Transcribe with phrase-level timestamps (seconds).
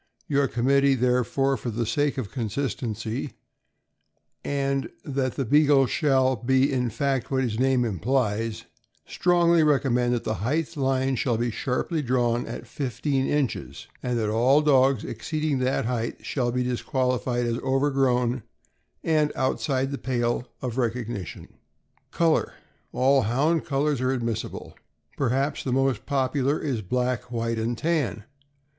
[0.27, 3.33] Your committee, therefore, for the sake of consistency,
[4.43, 8.63] and that the Beagle shall be in fact what his name implies,
[9.05, 14.31] strongly recommend that the height line shall be sharply drawn at fifteen inches, and that
[14.31, 18.41] all dogs exceeding that height shall be disqualified as overgrown
[19.03, 21.47] and outside the pale of recog nition.
[22.09, 22.53] Color.—
[22.91, 24.73] All Hound colors are admissible.
[25.15, 28.23] Perhaps the most popular is black, white, and tan.